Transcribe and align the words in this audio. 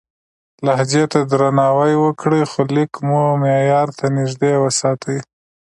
لهجې 0.65 1.03
ته 1.11 1.19
درناوی 1.31 1.93
وکړئ، 2.03 2.41
خو 2.51 2.61
لیک 2.75 2.91
مو 3.07 3.21
معیار 3.41 3.87
ته 3.97 4.05
نږدې 4.17 4.53
وساتئ. 4.63 5.17